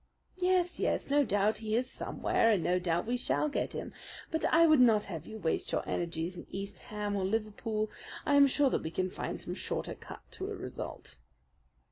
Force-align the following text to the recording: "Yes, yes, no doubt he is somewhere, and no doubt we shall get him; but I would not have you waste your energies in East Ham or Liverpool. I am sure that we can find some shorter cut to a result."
"Yes, 0.39 0.79
yes, 0.79 1.11
no 1.11 1.23
doubt 1.23 1.57
he 1.59 1.75
is 1.75 1.87
somewhere, 1.87 2.49
and 2.49 2.63
no 2.63 2.79
doubt 2.79 3.05
we 3.05 3.17
shall 3.17 3.49
get 3.49 3.73
him; 3.73 3.93
but 4.31 4.43
I 4.45 4.65
would 4.65 4.79
not 4.79 5.03
have 5.03 5.27
you 5.27 5.37
waste 5.37 5.71
your 5.71 5.87
energies 5.87 6.35
in 6.35 6.47
East 6.49 6.79
Ham 6.79 7.15
or 7.15 7.23
Liverpool. 7.23 7.91
I 8.25 8.33
am 8.33 8.47
sure 8.47 8.71
that 8.71 8.81
we 8.81 8.89
can 8.89 9.11
find 9.11 9.39
some 9.39 9.53
shorter 9.53 9.93
cut 9.93 10.21
to 10.31 10.47
a 10.49 10.55
result." 10.55 11.17